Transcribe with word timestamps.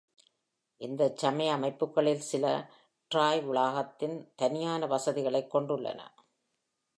இந்தச் 0.77 1.17
சமய 1.17 1.53
அமைப்புகளில் 1.53 2.19
சில, 2.19 2.71
டிராய் 3.15 3.45
வளாகத்தில் 3.45 4.33
தனியான 4.35 4.87
வசதிகளைக் 4.87 5.55
கொண்டுள்ளன. 5.55 5.99